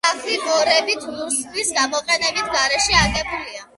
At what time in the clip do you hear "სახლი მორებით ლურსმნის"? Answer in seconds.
0.07-1.71